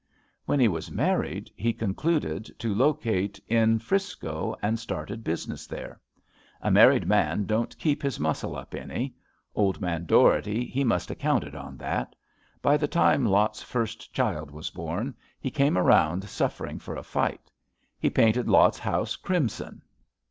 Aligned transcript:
When 0.45 0.59
he 0.59 0.67
was 0.67 0.89
married, 0.89 1.51
he 1.55 1.73
concluded 1.73 2.49
to 2.57 2.73
locate 2.73 3.39
in 3.47 3.77
'Frisco, 3.77 4.55
and 4.59 4.79
started 4.79 5.23
business 5.23 5.67
there. 5.67 5.99
A 6.59 6.71
mar 6.71 6.89
ried 6.89 7.05
man 7.07 7.45
don't 7.45 7.77
keep 7.77 8.01
his 8.01 8.19
muscle 8.19 8.55
up 8.55 8.73
any. 8.73 9.13
Old 9.53 9.79
man 9.79 10.07
Dougherty 10.07 10.65
he 10.65 10.83
must 10.83 11.09
have 11.09 11.19
counted 11.19 11.53
on 11.53 11.77
that. 11.77 12.15
By 12.63 12.77
the 12.77 12.87
time 12.87 13.27
Lot's 13.27 13.61
first 13.61 14.11
child 14.11 14.49
was 14.49 14.71
born 14.71 15.13
he 15.39 15.51
came 15.51 15.77
around 15.77 16.23
suffering 16.27 16.79
for 16.79 16.95
a 16.95 17.03
fight. 17.03 17.51
He 17.99 18.09
painted 18.09 18.47
Lot's 18.49 18.79
house 18.79 19.15
crimson. 19.15 19.83